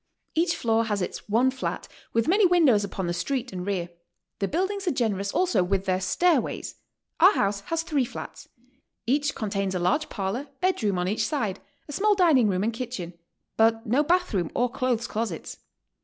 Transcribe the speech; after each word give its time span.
Each 0.33 0.55
floor 0.57 0.85
has 0.85 1.03
its 1.03 1.29
one 1.29 1.51
flat, 1.51 1.87
with 2.11 2.27
many 2.27 2.43
windows 2.43 2.83
upon 2.83 3.05
the 3.05 3.13
street 3.13 3.53
and 3.53 3.63
rear. 3.67 3.89
The 4.39 4.47
buildings 4.47 4.87
are 4.87 4.91
generous 4.91 5.31
also 5.31 5.61
with 5.63 5.85
their 5.85 6.01
stairways. 6.01 6.73
Our 7.19 7.33
house 7.33 7.59
has 7.67 7.83
three 7.83 8.03
flats. 8.05 8.49
Each 9.05 9.35
contains 9.35 9.75
a 9.75 9.79
large 9.79 10.09
parlor, 10.09 10.47
bed 10.59 10.81
room 10.81 10.97
on 10.97 11.07
each 11.07 11.27
side, 11.27 11.59
a 11.87 11.91
small 11.91 12.15
dining 12.15 12.47
room 12.49 12.63
and 12.63 12.73
kitchen, 12.73 13.13
but 13.57 13.85
no 13.85 14.01
bath 14.01 14.33
room 14.33 14.49
or 14.55 14.71
cloihes 14.71 15.07
closets. 15.07 15.59